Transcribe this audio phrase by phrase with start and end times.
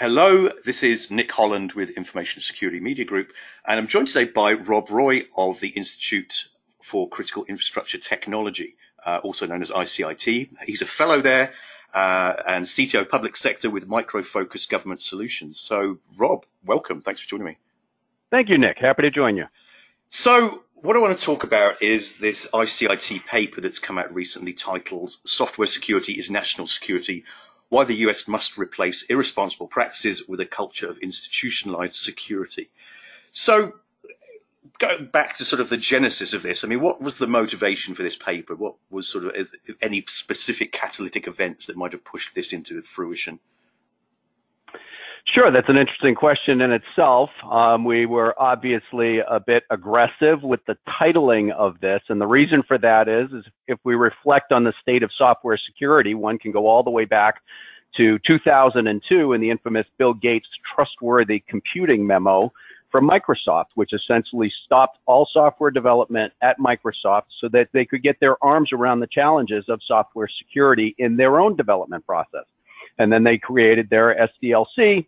[0.00, 3.34] Hello, this is Nick Holland with Information Security Media Group,
[3.66, 6.48] and I'm joined today by Rob Roy of the Institute
[6.80, 10.48] for Critical Infrastructure Technology, uh, also known as ICIT.
[10.64, 11.52] He's a fellow there
[11.92, 15.60] uh, and CTO Public Sector with Micro Focus Government Solutions.
[15.60, 17.02] So, Rob, welcome.
[17.02, 17.58] Thanks for joining me.
[18.30, 18.78] Thank you, Nick.
[18.78, 19.48] Happy to join you.
[20.08, 24.54] So, what I want to talk about is this ICIT paper that's come out recently
[24.54, 27.24] titled Software Security is National Security
[27.70, 32.68] why the US must replace irresponsible practices with a culture of institutionalized security.
[33.32, 33.74] So,
[34.78, 37.94] going back to sort of the genesis of this, I mean, what was the motivation
[37.94, 38.54] for this paper?
[38.54, 43.38] What was sort of any specific catalytic events that might have pushed this into fruition?
[45.34, 47.30] Sure, that's an interesting question in itself.
[47.48, 52.62] Um, we were obviously a bit aggressive with the titling of this, and the reason
[52.66, 56.50] for that is, is if we reflect on the state of software security, one can
[56.50, 57.42] go all the way back
[57.96, 62.52] to 2002 in the infamous Bill Gates trustworthy computing memo
[62.90, 68.18] from Microsoft, which essentially stopped all software development at Microsoft so that they could get
[68.20, 72.44] their arms around the challenges of software security in their own development process.
[72.98, 75.06] And then they created their SDLC,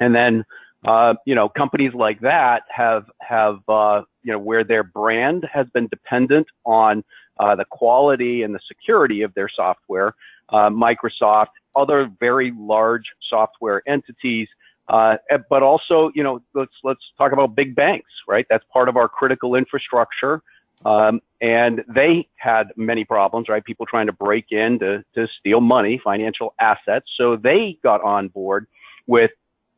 [0.00, 0.44] and then
[0.84, 5.66] uh, you know companies like that have have uh, you know where their brand has
[5.72, 7.04] been dependent on
[7.38, 10.14] uh, the quality and the security of their software.
[10.48, 14.48] Uh, Microsoft, other very large software entities,
[14.88, 15.16] uh,
[15.48, 18.46] but also you know let's let's talk about big banks, right?
[18.50, 20.42] That's part of our critical infrastructure.
[20.84, 23.64] Um, and they had many problems, right?
[23.64, 27.06] People trying to break in to, to steal money, financial assets.
[27.16, 28.66] So they got on board
[29.06, 29.30] with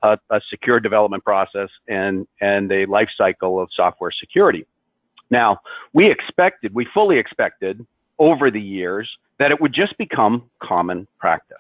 [0.03, 4.67] a, a secure development process and, and a life cycle of software security.
[5.31, 5.61] Now,
[5.93, 7.85] we expected, we fully expected
[8.19, 11.57] over the years that it would just become common practice,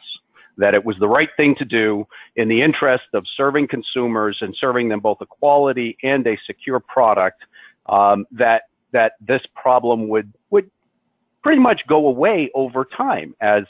[0.56, 4.54] that it was the right thing to do in the interest of serving consumers and
[4.58, 7.42] serving them both a quality and a secure product,
[7.86, 10.70] um, that, that this problem would, would
[11.42, 13.64] pretty much go away over time as,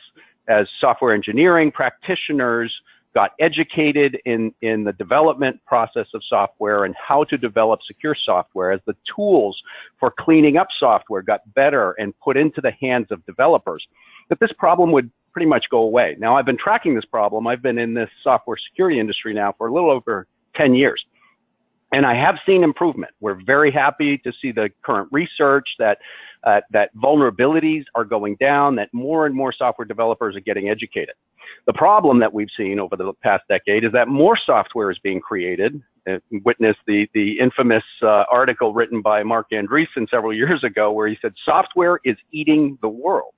[0.49, 2.73] as software engineering practitioners
[3.15, 8.73] got educated in, in the development process of software and how to develop secure software
[8.73, 9.61] as the tools
[10.01, 13.87] for cleaning up software got better and put into the hands of developers,
[14.29, 16.17] that this problem would pretty much go away.
[16.19, 17.47] Now, I've been tracking this problem.
[17.47, 21.05] I've been in this software security industry now for a little over 10 years.
[21.93, 23.13] And I have seen improvement.
[23.21, 25.99] We're very happy to see the current research that
[26.45, 31.15] uh, that vulnerabilities are going down, that more and more software developers are getting educated.
[31.67, 35.21] The problem that we've seen over the past decade is that more software is being
[35.21, 35.83] created.
[36.07, 41.09] Uh, witness the, the infamous uh, article written by Marc Andreessen several years ago where
[41.09, 43.33] he said software is eating the world.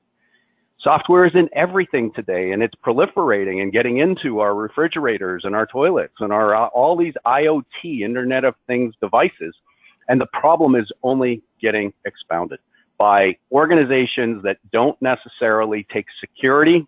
[0.87, 5.67] Software is in everything today and it's proliferating and getting into our refrigerators and our
[5.67, 9.53] toilets and our uh, all these IoT Internet of Things devices.
[10.09, 12.61] And the problem is only getting expounded
[12.99, 16.87] by organizations that don't necessarily take security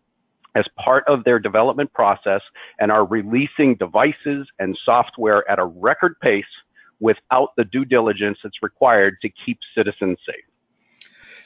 [0.55, 2.43] as part of their development process
[2.79, 6.45] and are releasing devices and software at a record pace
[7.01, 10.45] without the due diligence that's required to keep citizens safe.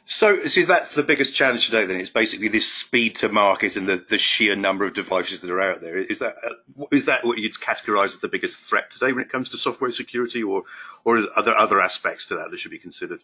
[0.05, 1.87] So, so that's the biggest challenge today.
[1.87, 5.51] Then it's basically this speed to market and the, the sheer number of devices that
[5.51, 5.97] are out there.
[5.97, 9.51] Is that uh, that what you'd categorise as the biggest threat today when it comes
[9.51, 10.65] to software security, or
[11.05, 13.21] or are there other aspects to that that should be considered?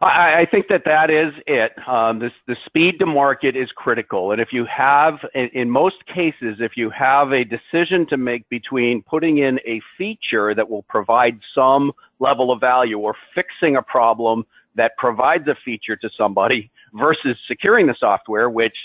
[0.00, 1.72] I, I think that that is it.
[1.86, 4.32] Um, this, the speed to market is critical.
[4.32, 8.48] And if you have, in, in most cases, if you have a decision to make
[8.48, 13.82] between putting in a feature that will provide some level of value or fixing a
[13.82, 14.44] problem
[14.74, 18.76] that provides a feature to somebody versus securing the software, which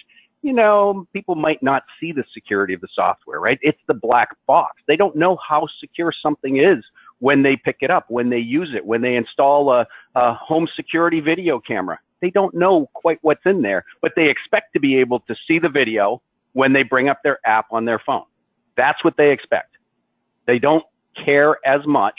[0.43, 3.59] you know, people might not see the security of the software, right?
[3.61, 4.81] It's the black box.
[4.87, 6.83] They don't know how secure something is
[7.19, 10.67] when they pick it up, when they use it, when they install a, a home
[10.75, 11.99] security video camera.
[12.21, 15.59] They don't know quite what's in there, but they expect to be able to see
[15.59, 16.21] the video
[16.53, 18.25] when they bring up their app on their phone.
[18.75, 19.75] That's what they expect.
[20.45, 20.83] They don't
[21.25, 22.15] care as much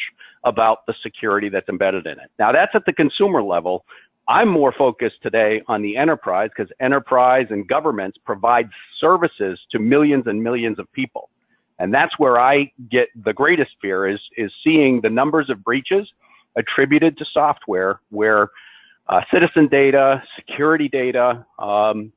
[0.49, 2.31] about the security that's embedded in it.
[2.39, 3.85] Now that's at the consumer level.
[4.29, 8.69] I'm more focused today on the enterprise because enterprise and governments provide
[9.01, 11.31] services to millions and millions of people.
[11.79, 16.07] And that's where I get the greatest fear is, is seeing the numbers of breaches
[16.57, 18.51] attributed to software where
[19.09, 22.13] uh, citizen data, security data, um,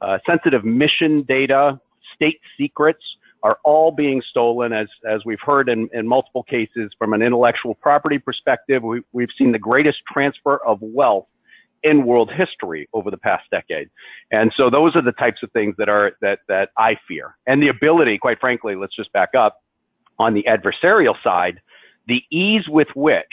[0.00, 1.78] uh, sensitive mission data,
[2.14, 3.04] state secrets
[3.42, 7.74] are all being stolen as, as we've heard in, in multiple cases from an intellectual
[7.74, 8.82] property perspective.
[8.82, 11.26] We, we've seen the greatest transfer of wealth
[11.82, 13.88] in world history over the past decade.
[14.32, 17.36] And so those are the types of things that are that that I fear.
[17.46, 19.62] And the ability, quite frankly, let's just back up
[20.18, 21.60] on the adversarial side,
[22.08, 23.24] the ease with which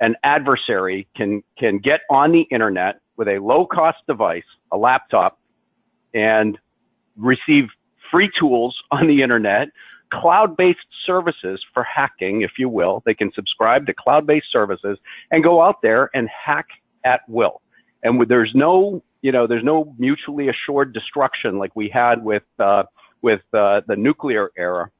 [0.00, 5.38] an adversary can can get on the internet with a low cost device, a laptop,
[6.14, 6.58] and
[7.16, 7.64] receive
[8.12, 9.68] free tools on the internet,
[10.12, 13.02] cloud based services for hacking, if you will.
[13.04, 14.98] They can subscribe to cloud based services
[15.32, 16.66] and go out there and hack
[17.04, 17.62] at will.
[18.04, 22.84] And there's no, you know, there's no mutually assured destruction like we had with uh,
[23.22, 24.90] with uh, the nuclear era,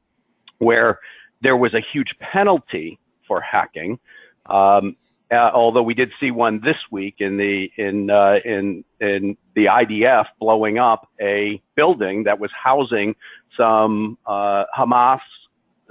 [0.59, 0.99] where
[1.41, 3.99] there was a huge penalty for hacking.
[4.45, 4.95] Um,
[5.33, 10.25] although we did see one this week in the in uh, in in the IDF
[10.39, 13.15] blowing up a building that was housing
[13.57, 15.19] some uh, Hamas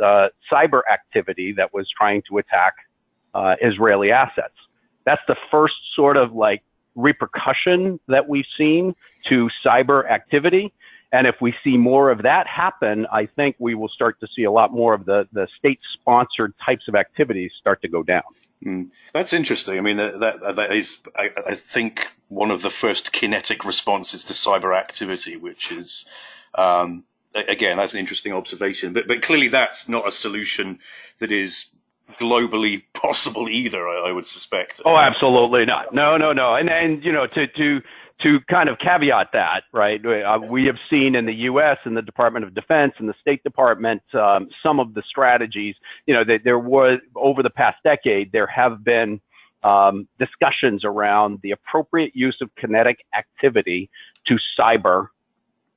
[0.02, 2.74] uh, cyber activity that was trying to attack
[3.34, 4.54] uh, Israeli assets.
[5.04, 6.62] That's the first sort of like
[6.94, 8.94] repercussion that we've seen
[9.28, 10.72] to cyber activity.
[11.12, 14.44] And if we see more of that happen, I think we will start to see
[14.44, 18.22] a lot more of the, the state sponsored types of activities start to go down.
[18.64, 18.90] Mm.
[19.12, 19.78] That's interesting.
[19.78, 24.24] I mean, that, that, that is, I, I, think, one of the first kinetic responses
[24.24, 26.06] to cyber activity, which is,
[26.54, 27.04] um,
[27.34, 28.92] again, that's an interesting observation.
[28.92, 30.78] But, but clearly that's not a solution
[31.18, 31.66] that is
[32.20, 34.80] globally possible either, I, I would suspect.
[34.84, 35.94] Oh, absolutely not.
[35.94, 36.54] No, no, no.
[36.54, 37.80] And, and, you know, to, to,
[38.22, 41.78] to kind of caveat that, right, uh, we have seen in the U.S.
[41.84, 45.74] in the Department of Defense and the State Department um, some of the strategies.
[46.06, 49.20] You know, that there was over the past decade there have been
[49.62, 53.90] um, discussions around the appropriate use of kinetic activity
[54.26, 55.08] to cyber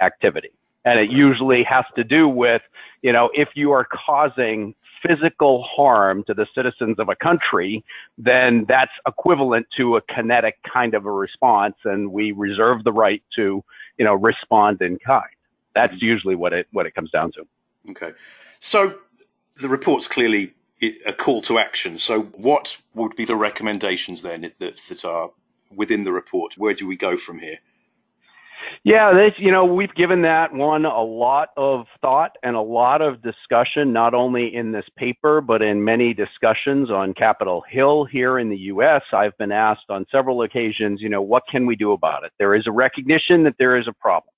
[0.01, 0.51] activity,
[0.83, 2.61] and it usually has to do with,
[3.01, 4.75] you know, if you are causing
[5.05, 7.83] physical harm to the citizens of a country,
[8.17, 13.23] then that's equivalent to a kinetic kind of a response, and we reserve the right
[13.35, 13.63] to,
[13.97, 15.23] you know, respond in kind.
[15.73, 16.05] That's mm-hmm.
[16.05, 17.47] usually what it what it comes down to.
[17.91, 18.13] Okay,
[18.59, 18.95] so
[19.57, 20.53] the report's clearly
[21.05, 21.97] a call to action.
[21.97, 25.31] So, what would be the recommendations then that, that are
[25.73, 26.57] within the report?
[26.57, 27.59] Where do we go from here?
[28.85, 33.01] Yeah, this, you know, we've given that one a lot of thought and a lot
[33.01, 38.37] of discussion, not only in this paper, but in many discussions on Capitol Hill here
[38.37, 39.01] in the U.S.
[39.11, 42.31] I've been asked on several occasions, you know, what can we do about it?
[42.37, 44.31] There is a recognition that there is a problem.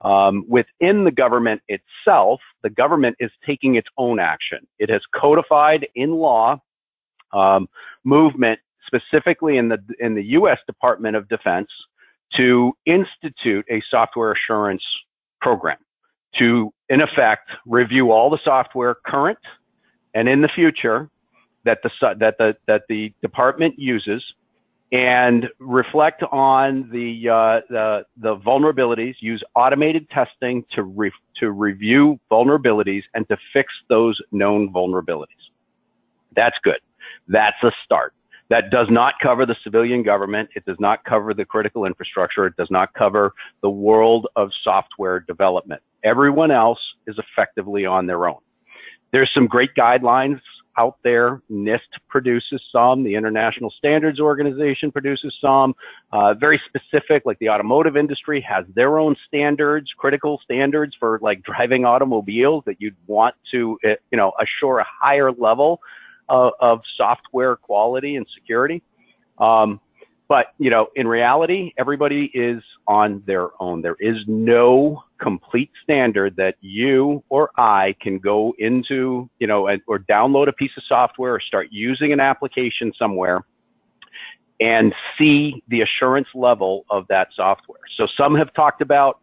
[0.00, 4.66] Um, within the government itself, the government is taking its own action.
[4.80, 6.60] It has codified in law
[7.32, 7.68] um,
[8.02, 10.58] movement specifically in the in the U.S.
[10.66, 11.68] Department of Defense
[12.36, 14.82] to institute a software assurance
[15.40, 15.78] program
[16.38, 19.38] to, in effect, review all the software current
[20.14, 21.08] and in the future
[21.64, 21.90] that the
[22.20, 24.22] that the that the department uses
[24.92, 29.14] and reflect on the uh, the, the vulnerabilities.
[29.20, 35.26] Use automated testing to re, to review vulnerabilities and to fix those known vulnerabilities.
[36.34, 36.78] That's good.
[37.28, 38.14] That's a start.
[38.48, 40.50] That does not cover the civilian government.
[40.54, 42.46] It does not cover the critical infrastructure.
[42.46, 43.32] It does not cover
[43.62, 45.82] the world of software development.
[46.04, 48.38] Everyone else is effectively on their own.
[49.12, 50.40] There's some great guidelines
[50.78, 51.40] out there.
[51.50, 53.02] NIST produces some.
[53.02, 55.74] The International Standards Organization produces some.
[56.12, 61.42] Uh, very specific, like the automotive industry has their own standards, critical standards for like
[61.42, 65.80] driving automobiles that you'd want to, eh, you know, assure a higher level
[66.28, 68.82] of, of software quality and security.
[69.38, 69.80] Um,
[70.28, 73.82] but you know, in reality, everybody is on their own.
[73.82, 79.98] There is no complete standard that you or I can go into, you know, or
[80.00, 83.44] download a piece of software or start using an application somewhere
[84.60, 87.80] and see the assurance level of that software.
[87.96, 89.20] So some have talked about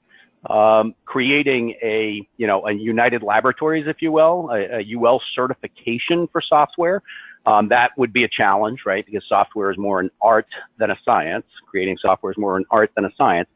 [0.50, 6.27] um, creating a, you know, a United Laboratories, if you will, a, a UL certification
[6.31, 7.01] for software.
[7.45, 9.05] Um, that would be a challenge, right?
[9.05, 10.47] Because software is more an art
[10.79, 11.45] than a science.
[11.69, 13.50] Creating software is more an art than a science.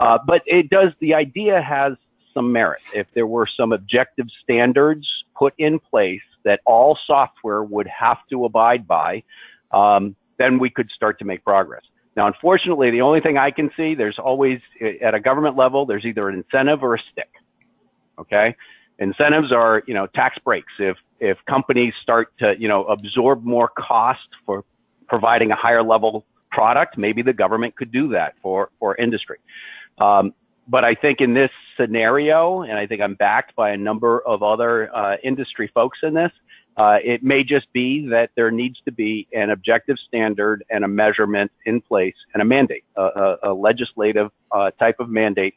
[0.00, 1.92] Uh, but it does, the idea has
[2.32, 2.82] some merit.
[2.94, 8.44] If there were some objective standards put in place that all software would have to
[8.44, 9.22] abide by,
[9.72, 11.82] um, then we could start to make progress.
[12.16, 14.60] Now, unfortunately, the only thing I can see, there's always,
[15.02, 17.30] at a government level, there's either an incentive or a stick.
[18.18, 18.54] Okay?
[18.98, 20.72] Incentives are, you know, tax breaks.
[20.78, 24.64] If, if companies start to, you know, absorb more cost for
[25.08, 29.38] providing a higher level product, maybe the government could do that for, for industry.
[29.98, 30.34] Um,
[30.68, 34.42] but I think in this scenario, and I think I'm backed by a number of
[34.42, 36.32] other uh, industry folks in this,
[36.76, 40.88] uh, it may just be that there needs to be an objective standard and a
[40.88, 45.54] measurement in place and a mandate, a, a legislative uh, type of mandate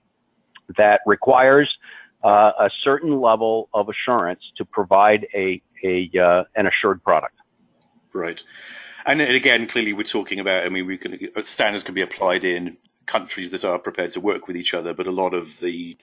[0.77, 1.75] that requires
[2.23, 7.35] uh, a certain level of assurance to provide a, a uh, an assured product.
[8.13, 8.41] Right.
[9.05, 10.65] And again, clearly, we're talking about.
[10.65, 14.47] I mean, we can standards can be applied in countries that are prepared to work
[14.47, 15.97] with each other, but a lot of the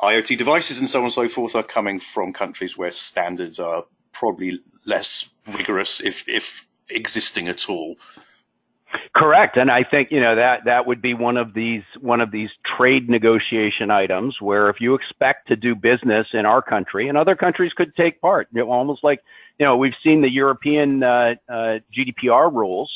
[0.00, 3.84] IoT devices and so on and so forth are coming from countries where standards are
[4.14, 7.96] probably less rigorous, if if existing at all.
[9.14, 12.30] Correct, and I think you know that that would be one of these one of
[12.30, 17.18] these trade negotiation items where if you expect to do business in our country, and
[17.18, 19.20] other countries could take part, you know, almost like
[19.58, 22.90] you know we've seen the European uh, uh, GDPR rules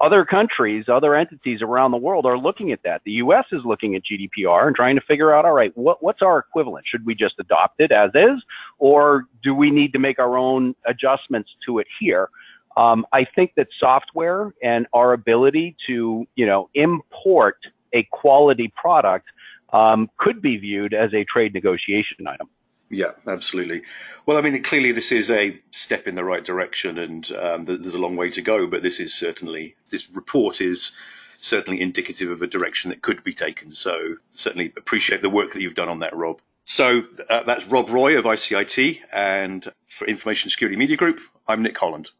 [0.00, 3.02] other countries, other entities around the world are looking at that.
[3.04, 3.46] The U.S.
[3.52, 6.84] is looking at GDPR and trying to figure out, all right, what, what's our equivalent?
[6.86, 8.42] Should we just adopt it as is,
[8.78, 12.28] or do we need to make our own adjustments to it here?
[12.76, 17.56] Um, I think that software and our ability to, you know, import
[17.94, 19.28] a quality product
[19.72, 22.48] um, could be viewed as a trade negotiation item.
[22.88, 23.82] Yeah, absolutely.
[24.26, 27.94] Well, I mean, clearly this is a step in the right direction, and um, there's
[27.94, 28.66] a long way to go.
[28.66, 30.92] But this is certainly this report is
[31.38, 33.72] certainly indicative of a direction that could be taken.
[33.74, 36.40] So certainly appreciate the work that you've done on that, Rob.
[36.64, 41.78] So uh, that's Rob Roy of ICIT, and for Information Security Media Group, I'm Nick
[41.78, 42.10] Holland.